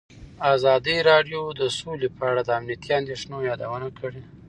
[0.53, 4.21] ازادي راډیو د سوله په اړه د امنیتي اندېښنو یادونه کړې.